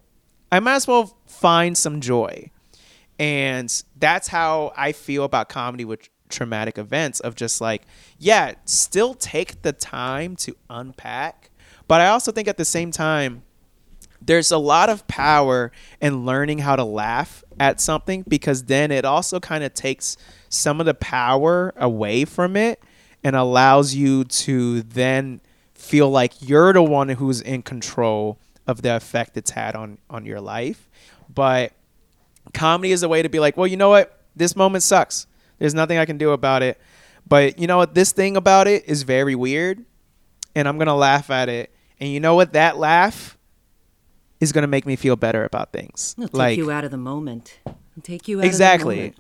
I 0.52 0.60
might 0.60 0.76
as 0.76 0.88
well 0.88 1.18
find 1.28 1.78
some 1.78 2.02
joy. 2.02 2.50
And 3.20 3.72
that's 3.98 4.30
how 4.30 4.74
I 4.76 4.94
feel 4.94 5.24
about 5.24 5.50
comedy 5.50 5.86
with 5.86 6.10
traumatic 6.30 6.78
events 6.78 7.20
of 7.20 7.36
just 7.36 7.62
like, 7.62 7.84
yeah, 8.18 8.54
still 8.66 9.14
take 9.14 9.62
the 9.62 9.74
time 9.74 10.36
to 10.38 10.56
unpack. 10.70 11.50
But 11.88 12.02
I 12.02 12.08
also 12.08 12.32
think 12.32 12.48
at 12.48 12.58
the 12.58 12.66
same 12.66 12.92
time, 12.92 13.44
there's 14.22 14.52
a 14.52 14.58
lot 14.58 14.90
of 14.90 15.08
power 15.08 15.72
in 16.02 16.26
learning 16.26 16.60
how 16.60 16.76
to 16.76 16.84
laugh 16.84 17.44
at 17.60 17.80
something 17.82 18.24
because 18.28 18.64
then 18.64 18.92
it 18.92 19.06
also 19.06 19.40
kind 19.40 19.64
of 19.64 19.74
takes 19.74 20.18
some 20.50 20.80
of 20.80 20.86
the 20.86 20.94
power 20.94 21.74
away 21.78 22.26
from 22.26 22.56
it 22.56 22.82
and 23.24 23.36
allows 23.36 23.94
you 23.96 24.24
to 24.24 24.82
then 24.84 25.42
feel 25.74 26.10
like 26.10 26.34
you're 26.42 26.74
the 26.74 26.84
one 26.84 27.10
who's 27.10 27.42
in 27.42 27.62
control 27.62 28.38
of 28.68 28.82
the 28.82 28.96
effect 28.96 29.38
it's 29.38 29.52
had 29.52 29.76
on 29.76 29.98
on 30.10 30.26
your 30.26 30.40
life. 30.40 30.90
But 31.34 31.74
comedy 32.54 32.92
is 32.92 33.04
a 33.04 33.10
way 33.10 33.22
to 33.22 33.30
be 33.30 33.40
like 33.40 33.58
well 33.58 33.68
you 33.68 33.78
know 33.78 33.90
what? 33.90 34.24
This 34.36 34.56
moment 34.56 34.84
sucks. 34.84 35.28
There's 35.58 35.74
nothing 35.74 35.98
i 35.98 36.06
can 36.06 36.18
do 36.18 36.32
about 36.32 36.64
it. 36.64 36.80
But 37.28 37.60
you 37.60 37.68
know 37.68 37.78
what? 37.78 37.94
This 37.94 38.12
thing 38.12 38.38
about 38.38 38.68
it 38.68 38.86
is 38.86 39.04
very 39.04 39.36
weird 39.36 39.84
and 40.56 40.68
i'm 40.68 40.78
gonna 40.78 40.96
laugh 40.96 41.30
at 41.30 41.50
it. 41.50 41.74
And 42.00 42.10
you 42.10 42.20
know 42.20 42.36
what? 42.36 42.54
That 42.54 42.78
laugh 42.78 43.38
is 44.40 44.52
gonna 44.52 44.68
make 44.68 44.86
me 44.86 44.96
feel 44.96 45.16
better 45.16 45.44
about 45.44 45.72
things 45.72 46.16
It'll 46.18 46.40
take 46.40 46.58
you 46.58 46.72
out 46.72 46.84
of 46.84 46.92
the 46.92 46.98
moment 46.98 47.60
It'll 47.66 48.02
take 48.02 48.28
you 48.28 48.40
out 48.40 48.46
exactly 48.46 49.14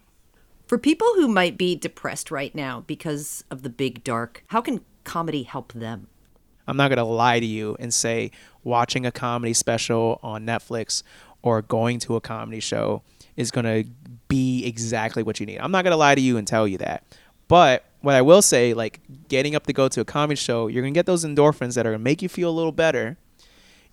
for 0.69 0.77
people 0.77 1.07
who 1.15 1.27
might 1.27 1.57
be 1.57 1.75
depressed 1.75 2.29
right 2.29 2.53
now 2.53 2.83
because 2.85 3.43
of 3.49 3.63
the 3.63 3.71
big 3.71 4.03
dark, 4.03 4.43
how 4.49 4.61
can 4.61 4.81
comedy 5.03 5.41
help 5.41 5.73
them? 5.73 6.05
I'm 6.67 6.77
not 6.77 6.89
going 6.89 6.97
to 6.97 7.03
lie 7.03 7.39
to 7.39 7.45
you 7.45 7.75
and 7.79 7.91
say 7.91 8.29
watching 8.63 9.03
a 9.03 9.11
comedy 9.11 9.55
special 9.55 10.19
on 10.21 10.45
Netflix 10.45 11.01
or 11.41 11.63
going 11.63 11.97
to 12.01 12.15
a 12.15 12.21
comedy 12.21 12.59
show 12.59 13.01
is 13.35 13.49
going 13.49 13.65
to 13.65 13.89
be 14.27 14.63
exactly 14.63 15.23
what 15.23 15.39
you 15.39 15.47
need. 15.47 15.57
I'm 15.57 15.71
not 15.71 15.83
going 15.83 15.91
to 15.91 15.97
lie 15.97 16.13
to 16.13 16.21
you 16.21 16.37
and 16.37 16.45
tell 16.45 16.67
you 16.67 16.77
that. 16.77 17.03
But 17.47 17.85
what 18.01 18.13
I 18.13 18.21
will 18.21 18.43
say, 18.43 18.75
like 18.75 18.99
getting 19.27 19.55
up 19.55 19.65
to 19.65 19.73
go 19.73 19.87
to 19.87 20.01
a 20.01 20.05
comedy 20.05 20.35
show, 20.35 20.67
you're 20.67 20.83
going 20.83 20.93
to 20.93 20.97
get 20.97 21.07
those 21.07 21.25
endorphins 21.25 21.73
that 21.73 21.87
are 21.87 21.89
going 21.89 21.99
to 21.99 22.03
make 22.03 22.21
you 22.21 22.29
feel 22.29 22.51
a 22.51 22.53
little 22.53 22.71
better. 22.71 23.17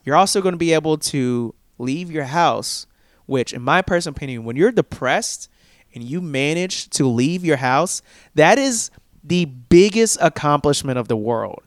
You're 0.06 0.16
also 0.16 0.40
going 0.40 0.54
to 0.54 0.58
be 0.58 0.72
able 0.72 0.96
to 0.98 1.54
leave 1.78 2.10
your 2.10 2.24
house, 2.24 2.86
which, 3.26 3.52
in 3.52 3.60
my 3.60 3.82
personal 3.82 4.16
opinion, 4.16 4.44
when 4.44 4.56
you're 4.56 4.72
depressed, 4.72 5.50
and 5.94 6.04
you 6.04 6.20
manage 6.20 6.88
to 6.90 7.06
leave 7.06 7.44
your 7.44 7.56
house, 7.56 8.02
that 8.34 8.58
is 8.58 8.90
the 9.24 9.46
biggest 9.46 10.18
accomplishment 10.20 10.98
of 10.98 11.08
the 11.08 11.16
world. 11.16 11.62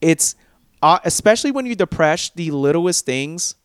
It's 0.00 0.36
uh, 0.82 1.00
especially 1.04 1.50
when 1.50 1.66
you're 1.66 1.74
depressed, 1.74 2.36
the 2.36 2.50
littlest 2.52 3.04
things 3.04 3.56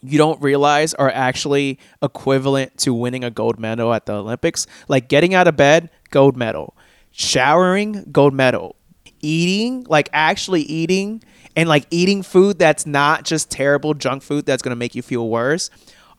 you 0.00 0.16
don't 0.16 0.40
realize 0.40 0.94
are 0.94 1.10
actually 1.10 1.78
equivalent 2.02 2.78
to 2.78 2.94
winning 2.94 3.22
a 3.22 3.30
gold 3.30 3.58
medal 3.58 3.92
at 3.92 4.06
the 4.06 4.14
Olympics. 4.14 4.66
Like 4.88 5.08
getting 5.08 5.34
out 5.34 5.46
of 5.46 5.56
bed, 5.56 5.90
gold 6.10 6.36
medal. 6.36 6.74
Showering, 7.10 8.06
gold 8.10 8.32
medal. 8.32 8.76
Eating, 9.20 9.84
like 9.88 10.08
actually 10.12 10.62
eating, 10.62 11.22
and 11.56 11.68
like 11.68 11.86
eating 11.90 12.22
food 12.22 12.58
that's 12.58 12.86
not 12.86 13.24
just 13.24 13.50
terrible 13.50 13.94
junk 13.94 14.22
food 14.22 14.46
that's 14.46 14.62
gonna 14.62 14.76
make 14.76 14.94
you 14.94 15.02
feel 15.02 15.28
worse. 15.28 15.70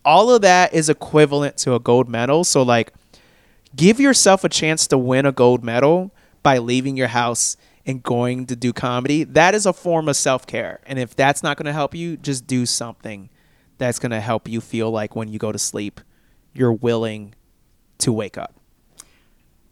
All 0.05 0.31
of 0.31 0.41
that 0.41 0.73
is 0.73 0.89
equivalent 0.89 1.57
to 1.57 1.75
a 1.75 1.79
gold 1.79 2.09
medal. 2.09 2.43
So, 2.43 2.63
like, 2.63 2.93
give 3.75 3.99
yourself 3.99 4.43
a 4.43 4.49
chance 4.49 4.87
to 4.87 4.97
win 4.97 5.25
a 5.25 5.31
gold 5.31 5.63
medal 5.63 6.11
by 6.41 6.57
leaving 6.57 6.97
your 6.97 7.09
house 7.09 7.57
and 7.85 8.03
going 8.03 8.45
to 8.45 8.55
do 8.55 8.71
comedy. 8.71 9.23
That 9.23 9.55
is 9.55 9.65
a 9.65 9.73
form 9.73 10.07
of 10.07 10.15
self 10.15 10.45
care. 10.45 10.79
And 10.85 10.99
if 10.99 11.15
that's 11.15 11.43
not 11.43 11.57
going 11.57 11.65
to 11.65 11.73
help 11.73 11.95
you, 11.95 12.17
just 12.17 12.47
do 12.47 12.65
something 12.65 13.29
that's 13.77 13.99
going 13.99 14.11
to 14.11 14.19
help 14.19 14.47
you 14.47 14.61
feel 14.61 14.91
like 14.91 15.15
when 15.15 15.27
you 15.27 15.39
go 15.39 15.51
to 15.51 15.59
sleep, 15.59 16.01
you're 16.53 16.73
willing 16.73 17.33
to 17.99 18.13
wake 18.13 18.37
up. 18.37 18.55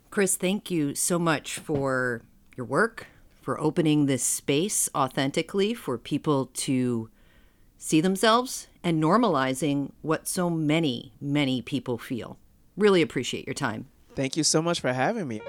Chris, 0.09 0.35
thank 0.35 0.71
you 0.71 0.95
so 0.95 1.19
much 1.19 1.59
for 1.59 2.21
your 2.55 2.65
work, 2.65 3.07
for 3.47 3.57
opening 3.61 4.07
this 4.07 4.23
space 4.23 4.89
authentically 4.93 5.73
for 5.73 5.97
people 5.97 6.47
to 6.47 7.09
see 7.77 8.01
themselves 8.01 8.67
and 8.83 9.01
normalizing 9.01 9.89
what 10.01 10.27
so 10.27 10.49
many, 10.49 11.13
many 11.21 11.61
people 11.61 11.97
feel. 11.97 12.37
Really 12.75 13.01
appreciate 13.01 13.47
your 13.47 13.53
time. 13.53 13.87
Thank 14.15 14.35
you 14.35 14.43
so 14.43 14.61
much 14.61 14.81
for 14.81 14.91
having 14.91 15.29
me. 15.29 15.39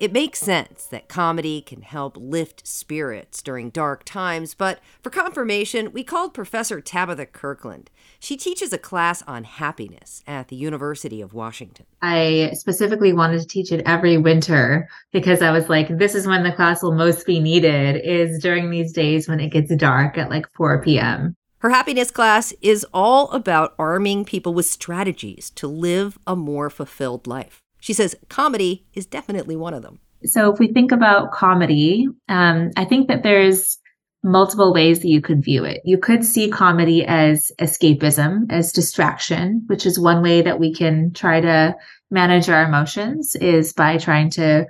It 0.00 0.12
makes 0.12 0.38
sense 0.38 0.86
that 0.86 1.08
comedy 1.08 1.60
can 1.60 1.82
help 1.82 2.16
lift 2.16 2.64
spirits 2.64 3.42
during 3.42 3.70
dark 3.70 4.04
times, 4.04 4.54
but 4.54 4.78
for 5.02 5.10
confirmation, 5.10 5.92
we 5.92 6.04
called 6.04 6.32
Professor 6.32 6.80
Tabitha 6.80 7.26
Kirkland. 7.26 7.90
She 8.20 8.36
teaches 8.36 8.72
a 8.72 8.78
class 8.78 9.22
on 9.22 9.42
happiness 9.42 10.22
at 10.24 10.48
the 10.48 10.56
University 10.56 11.20
of 11.20 11.34
Washington. 11.34 11.86
I 12.00 12.52
specifically 12.54 13.12
wanted 13.12 13.40
to 13.40 13.46
teach 13.48 13.72
it 13.72 13.82
every 13.86 14.18
winter 14.18 14.88
because 15.12 15.42
I 15.42 15.50
was 15.50 15.68
like, 15.68 15.88
this 15.98 16.14
is 16.14 16.28
when 16.28 16.44
the 16.44 16.52
class 16.52 16.80
will 16.80 16.94
most 16.94 17.26
be 17.26 17.40
needed, 17.40 18.00
is 18.04 18.40
during 18.40 18.70
these 18.70 18.92
days 18.92 19.28
when 19.28 19.40
it 19.40 19.50
gets 19.50 19.74
dark 19.74 20.16
at 20.16 20.30
like 20.30 20.46
4 20.54 20.80
p.m. 20.80 21.34
Her 21.58 21.70
happiness 21.70 22.12
class 22.12 22.52
is 22.62 22.86
all 22.94 23.32
about 23.32 23.74
arming 23.80 24.24
people 24.24 24.54
with 24.54 24.66
strategies 24.66 25.50
to 25.50 25.66
live 25.66 26.20
a 26.24 26.36
more 26.36 26.70
fulfilled 26.70 27.26
life. 27.26 27.64
She 27.80 27.92
says 27.92 28.16
comedy 28.28 28.84
is 28.94 29.06
definitely 29.06 29.56
one 29.56 29.74
of 29.74 29.82
them. 29.82 30.00
So, 30.24 30.52
if 30.52 30.58
we 30.58 30.72
think 30.72 30.90
about 30.90 31.32
comedy, 31.32 32.08
um, 32.28 32.70
I 32.76 32.84
think 32.84 33.08
that 33.08 33.22
there's 33.22 33.78
multiple 34.24 34.74
ways 34.74 35.00
that 35.00 35.08
you 35.08 35.20
could 35.20 35.44
view 35.44 35.64
it. 35.64 35.80
You 35.84 35.96
could 35.96 36.24
see 36.24 36.50
comedy 36.50 37.04
as 37.04 37.52
escapism, 37.60 38.50
as 38.50 38.72
distraction, 38.72 39.62
which 39.68 39.86
is 39.86 39.98
one 39.98 40.22
way 40.22 40.42
that 40.42 40.58
we 40.58 40.74
can 40.74 41.12
try 41.12 41.40
to 41.40 41.76
manage 42.10 42.48
our 42.48 42.64
emotions 42.64 43.36
is 43.36 43.72
by 43.72 43.96
trying 43.96 44.30
to 44.30 44.66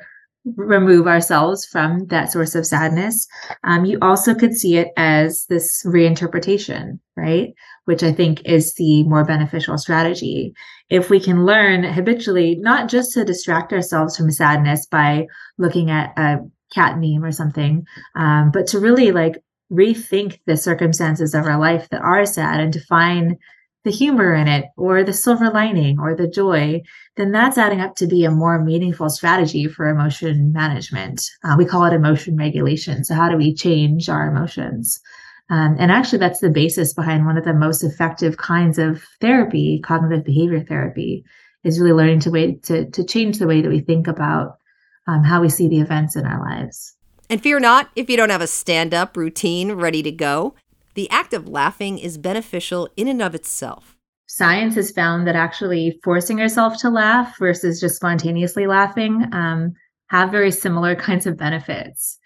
remove 0.57 1.07
ourselves 1.07 1.65
from 1.65 2.07
that 2.07 2.33
source 2.33 2.55
of 2.55 2.67
sadness. 2.67 3.27
Um, 3.65 3.85
you 3.85 3.99
also 4.00 4.35
could 4.35 4.57
see 4.57 4.77
it 4.77 4.88
as 4.97 5.47
this 5.47 5.83
reinterpretation, 5.85 6.99
right? 7.19 7.53
Which 7.85 8.03
I 8.03 8.13
think 8.13 8.43
is 8.45 8.75
the 8.75 9.03
more 9.05 9.25
beneficial 9.25 9.77
strategy. 9.77 10.55
If 10.89 11.11
we 11.11 11.21
can 11.21 11.45
learn 11.45 11.83
habitually, 11.83 12.57
not 12.61 12.89
just 12.89 13.13
to 13.15 13.25
distract 13.25 13.73
ourselves 13.73 14.17
from 14.17 14.31
sadness 14.31 14.87
by 14.87 15.27
looking 15.59 15.91
at 15.91 16.17
a 16.17 16.39
cat 16.73 16.99
meme 16.99 17.25
or 17.25 17.33
something, 17.33 17.85
um, 18.15 18.51
but 18.53 18.67
to 18.69 18.79
really 18.79 19.11
like 19.13 19.43
rethink 19.73 20.41
the 20.47 20.57
circumstances 20.57 21.35
of 21.35 21.45
our 21.45 21.59
life 21.59 21.89
that 21.91 22.01
are 22.01 22.25
sad 22.25 22.61
and 22.61 22.73
to 22.73 22.81
find 22.81 23.37
the 23.85 23.91
humor 23.91 24.35
in 24.35 24.49
it 24.49 24.67
or 24.77 25.03
the 25.03 25.13
silver 25.13 25.51
lining 25.51 25.99
or 25.99 26.15
the 26.15 26.29
joy, 26.29 26.81
then 27.17 27.33
that's 27.33 27.57
adding 27.57 27.81
up 27.81 27.95
to 27.97 28.07
be 28.07 28.25
a 28.25 28.31
more 28.31 28.63
meaningful 28.63 29.09
strategy 29.09 29.67
for 29.67 29.89
emotion 29.89 30.53
management. 30.53 31.23
Uh, 31.45 31.55
we 31.57 31.65
call 31.65 31.85
it 31.85 31.95
emotion 31.95 32.37
regulation. 32.37 33.05
So, 33.05 33.15
how 33.15 33.29
do 33.29 33.37
we 33.37 33.55
change 33.55 34.09
our 34.09 34.29
emotions? 34.29 35.01
Um, 35.50 35.76
and 35.78 35.90
actually, 35.90 36.19
that's 36.19 36.40
the 36.40 36.50
basis 36.50 36.93
behind 36.93 37.25
one 37.25 37.38
of 37.38 37.45
the 37.45 37.55
most 37.55 37.83
effective 37.83 38.37
kinds 38.37 38.78
of 38.78 39.02
therapy, 39.21 39.81
cognitive 39.83 40.25
behavior 40.25 40.62
therapy, 40.62 41.25
is 41.64 41.81
really 41.81 41.93
learning 41.93 42.21
to 42.21 42.31
way 42.31 42.55
to 42.64 42.90
to 42.90 43.05
change 43.05 43.38
the 43.38 43.47
way 43.47 43.62
that 43.62 43.71
we 43.71 43.81
think 43.81 44.07
about 44.07 44.59
um, 45.07 45.25
how 45.25 45.40
we 45.40 45.49
see 45.49 45.69
the 45.69 45.81
events 45.81 46.17
in 46.17 46.26
our 46.26 46.40
lives. 46.40 46.95
And 47.31 47.43
fear 47.43 47.61
not 47.61 47.90
if 47.97 48.09
you 48.09 48.17
don't 48.17 48.31
have 48.31 48.40
a 48.40 48.47
stand 48.47 48.95
up 48.95 49.17
routine 49.17 49.73
ready 49.73 50.02
to 50.02 50.12
go. 50.12 50.55
The 50.95 51.11
act 51.11 51.33
of 51.33 51.49
laughing 51.49 51.99
is 51.99 52.19
beneficial 52.19 52.88
in 52.97 53.07
and 53.07 53.23
of 53.23 53.35
itself. 53.35 53.97
Science 54.26 54.75
has 54.75 54.90
found 54.90 55.26
that 55.26 55.37
actually 55.37 55.99
forcing 56.02 56.38
yourself 56.38 56.76
to 56.78 56.90
laugh 56.90 57.38
versus 57.38 57.81
just 57.81 57.97
spontaneously 57.97 58.67
laughing 58.67 59.25
um, 59.33 59.73
have 60.09 60.31
very 60.31 60.50
similar 60.50 60.95
kinds 60.95 61.26
of 61.26 61.37
benefits. 61.37 62.19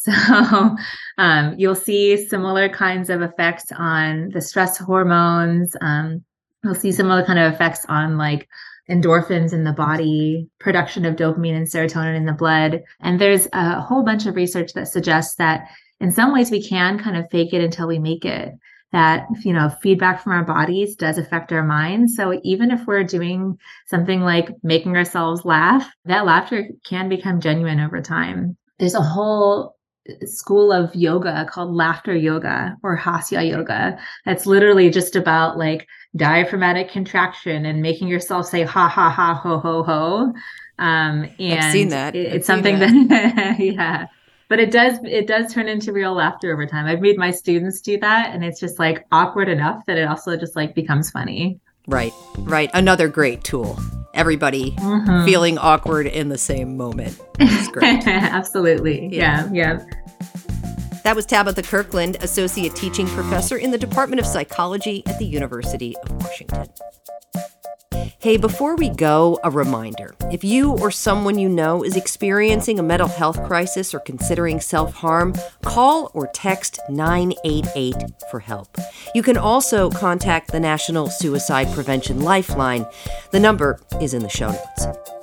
So 0.06 0.76
um, 1.18 1.54
you'll 1.58 1.74
see 1.74 2.26
similar 2.26 2.70
kinds 2.70 3.10
of 3.10 3.20
effects 3.20 3.66
on 3.76 4.30
the 4.30 4.40
stress 4.40 4.78
hormones. 4.78 5.76
Um, 5.80 6.24
you'll 6.64 6.74
see 6.74 6.92
similar 6.92 7.24
kind 7.24 7.38
of 7.38 7.52
effects 7.52 7.84
on 7.86 8.16
like 8.16 8.48
endorphins 8.90 9.52
in 9.52 9.64
the 9.64 9.72
body, 9.72 10.48
production 10.58 11.04
of 11.04 11.16
dopamine 11.16 11.56
and 11.56 11.66
serotonin 11.66 12.16
in 12.16 12.24
the 12.24 12.32
blood. 12.32 12.82
And 13.00 13.20
there's 13.20 13.46
a 13.52 13.80
whole 13.80 14.02
bunch 14.02 14.26
of 14.26 14.36
research 14.36 14.72
that 14.72 14.88
suggests 14.88 15.36
that 15.36 15.68
in 16.00 16.10
some 16.10 16.32
ways 16.32 16.50
we 16.50 16.66
can 16.66 16.98
kind 16.98 17.16
of 17.16 17.30
fake 17.30 17.52
it 17.52 17.62
until 17.62 17.86
we 17.86 17.98
make 17.98 18.24
it. 18.24 18.52
That, 18.92 19.28
you 19.44 19.52
know, 19.52 19.68
feedback 19.82 20.20
from 20.20 20.32
our 20.32 20.44
bodies 20.44 20.96
does 20.96 21.16
affect 21.16 21.52
our 21.52 21.62
minds. 21.62 22.16
So 22.16 22.40
even 22.42 22.72
if 22.72 22.86
we're 22.86 23.04
doing 23.04 23.56
something 23.86 24.22
like 24.22 24.48
making 24.64 24.96
ourselves 24.96 25.44
laugh, 25.44 25.88
that 26.06 26.26
laughter 26.26 26.68
can 26.84 27.08
become 27.08 27.40
genuine 27.40 27.78
over 27.78 28.00
time. 28.00 28.56
There's 28.80 28.94
a 28.94 29.02
whole 29.02 29.76
school 30.26 30.72
of 30.72 30.94
yoga 30.94 31.46
called 31.50 31.74
laughter 31.74 32.14
yoga 32.14 32.76
or 32.82 32.96
hasya 32.96 33.48
yoga 33.48 33.98
that's 34.24 34.46
literally 34.46 34.90
just 34.90 35.16
about 35.16 35.58
like 35.58 35.86
diaphragmatic 36.16 36.90
contraction 36.90 37.66
and 37.66 37.82
making 37.82 38.08
yourself 38.08 38.46
say 38.46 38.62
ha 38.62 38.88
ha 38.88 39.10
ha 39.10 39.34
ho 39.34 39.58
ho 39.58 39.82
ho 39.82 40.32
um 40.78 41.28
and 41.38 41.60
I've 41.60 41.72
seen 41.72 41.88
that 41.88 42.14
it, 42.14 42.34
it's 42.34 42.46
something 42.46 42.78
that, 42.78 43.08
that 43.08 43.60
yeah 43.60 44.06
but 44.48 44.58
it 44.58 44.70
does 44.70 44.98
it 45.04 45.26
does 45.26 45.52
turn 45.52 45.68
into 45.68 45.92
real 45.92 46.14
laughter 46.14 46.52
over 46.52 46.66
time 46.66 46.86
i've 46.86 47.00
made 47.00 47.16
my 47.16 47.30
students 47.30 47.80
do 47.80 47.98
that 48.00 48.34
and 48.34 48.44
it's 48.44 48.60
just 48.60 48.78
like 48.78 49.06
awkward 49.12 49.48
enough 49.48 49.84
that 49.86 49.98
it 49.98 50.08
also 50.08 50.36
just 50.36 50.56
like 50.56 50.74
becomes 50.74 51.10
funny 51.10 51.60
right 51.86 52.12
right 52.38 52.70
another 52.74 53.08
great 53.08 53.44
tool 53.44 53.78
everybody 54.14 54.72
mm-hmm. 54.72 55.24
feeling 55.24 55.58
awkward 55.58 56.06
in 56.06 56.28
the 56.28 56.38
same 56.38 56.76
moment. 56.76 57.20
It's 57.38 57.68
great. 57.68 58.06
Absolutely. 58.06 59.08
Yeah. 59.12 59.48
yeah. 59.52 59.78
yeah. 59.78 59.84
That 61.04 61.16
was 61.16 61.26
Tabitha 61.26 61.62
Kirkland, 61.62 62.16
Associate 62.22 62.74
Teaching 62.74 63.06
Professor 63.08 63.56
in 63.56 63.70
the 63.70 63.78
Department 63.78 64.20
of 64.20 64.26
Psychology 64.26 65.02
at 65.06 65.18
the 65.18 65.24
University 65.24 65.96
of 65.96 66.10
Washington. 66.22 66.68
Hey, 68.18 68.36
before 68.36 68.76
we 68.76 68.90
go, 68.90 69.38
a 69.42 69.50
reminder. 69.50 70.14
If 70.30 70.44
you 70.44 70.72
or 70.72 70.90
someone 70.90 71.38
you 71.38 71.48
know 71.48 71.82
is 71.82 71.96
experiencing 71.96 72.78
a 72.78 72.82
mental 72.82 73.08
health 73.08 73.42
crisis 73.44 73.94
or 73.94 74.00
considering 74.00 74.60
self 74.60 74.92
harm, 74.92 75.34
call 75.62 76.10
or 76.12 76.28
text 76.34 76.80
988 76.90 77.94
for 78.30 78.40
help. 78.40 78.76
You 79.14 79.22
can 79.22 79.38
also 79.38 79.88
contact 79.88 80.52
the 80.52 80.60
National 80.60 81.08
Suicide 81.08 81.72
Prevention 81.72 82.20
Lifeline. 82.20 82.84
The 83.30 83.40
number 83.40 83.80
is 84.02 84.12
in 84.12 84.22
the 84.22 84.28
show 84.28 84.50
notes. 84.50 85.19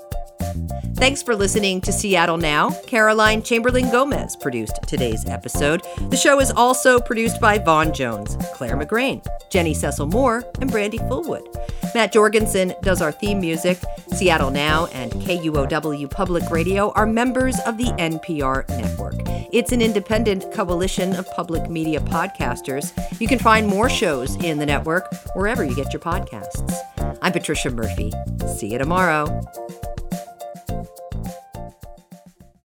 Thanks 0.97 1.21
for 1.21 1.35
listening 1.35 1.79
to 1.81 1.91
Seattle 1.91 2.37
Now. 2.37 2.71
Caroline 2.87 3.43
Chamberlain 3.43 3.91
Gomez 3.91 4.35
produced 4.35 4.79
today's 4.87 5.23
episode. 5.27 5.83
The 6.09 6.17
show 6.17 6.39
is 6.39 6.49
also 6.49 6.99
produced 6.99 7.39
by 7.39 7.59
Vaughn 7.59 7.93
Jones, 7.93 8.35
Claire 8.55 8.75
McGrain, 8.75 9.23
Jenny 9.51 9.75
Cecil 9.75 10.07
Moore, 10.07 10.43
and 10.59 10.71
Brandy 10.71 10.97
Fullwood. 10.97 11.45
Matt 11.93 12.11
Jorgensen 12.11 12.73
does 12.81 13.03
our 13.03 13.11
theme 13.11 13.39
music. 13.39 13.77
Seattle 14.15 14.49
Now 14.49 14.87
and 14.87 15.11
KUOW 15.11 16.09
Public 16.09 16.49
Radio 16.49 16.91
are 16.93 17.05
members 17.05 17.59
of 17.67 17.77
the 17.77 17.91
NPR 17.99 18.67
network. 18.69 19.15
It's 19.53 19.71
an 19.71 19.83
independent 19.83 20.51
coalition 20.51 21.15
of 21.15 21.29
public 21.35 21.69
media 21.69 21.99
podcasters. 21.99 22.91
You 23.21 23.27
can 23.27 23.37
find 23.37 23.67
more 23.67 23.87
shows 23.87 24.35
in 24.43 24.57
the 24.57 24.65
network 24.65 25.13
wherever 25.35 25.63
you 25.63 25.75
get 25.75 25.93
your 25.93 26.01
podcasts. 26.01 26.73
I'm 27.21 27.33
Patricia 27.33 27.69
Murphy. 27.69 28.11
See 28.47 28.71
you 28.71 28.79
tomorrow. 28.79 29.47